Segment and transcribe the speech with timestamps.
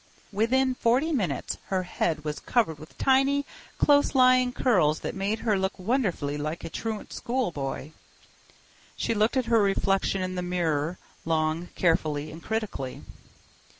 [0.31, 3.45] Within forty minutes her head was covered with tiny,
[3.77, 7.91] close lying curls that made her look wonderfully like a truant schoolboy.
[8.97, 13.03] She looked at her reflection in the mirror long, carefully, and critically.